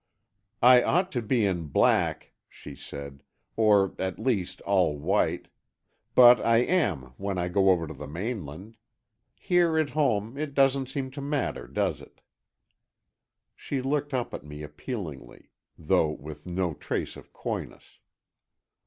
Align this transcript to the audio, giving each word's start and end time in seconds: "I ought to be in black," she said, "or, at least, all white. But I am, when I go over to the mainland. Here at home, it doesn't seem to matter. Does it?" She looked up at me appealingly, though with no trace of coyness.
"I 0.63 0.81
ought 0.81 1.11
to 1.11 1.21
be 1.21 1.45
in 1.45 1.67
black," 1.67 2.31
she 2.49 2.73
said, 2.75 3.21
"or, 3.55 3.93
at 3.99 4.17
least, 4.17 4.59
all 4.61 4.97
white. 4.97 5.47
But 6.15 6.41
I 6.43 6.57
am, 6.57 7.13
when 7.17 7.37
I 7.37 7.49
go 7.49 7.69
over 7.69 7.85
to 7.85 7.93
the 7.93 8.07
mainland. 8.07 8.77
Here 9.35 9.77
at 9.77 9.91
home, 9.91 10.39
it 10.39 10.55
doesn't 10.55 10.89
seem 10.89 11.11
to 11.11 11.21
matter. 11.21 11.67
Does 11.67 12.01
it?" 12.01 12.21
She 13.55 13.79
looked 13.79 14.11
up 14.11 14.33
at 14.33 14.43
me 14.43 14.63
appealingly, 14.63 15.51
though 15.77 16.09
with 16.09 16.47
no 16.47 16.73
trace 16.73 17.15
of 17.15 17.31
coyness. 17.31 17.99